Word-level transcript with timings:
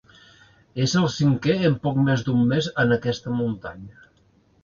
És 0.85 0.95
el 1.01 1.03
cinquè 1.15 1.57
en 1.67 1.75
poc 1.83 2.01
més 2.07 2.25
d'un 2.29 2.41
mes 2.53 2.69
en 2.85 2.95
aquesta 2.97 3.35
muntanya. 3.43 4.03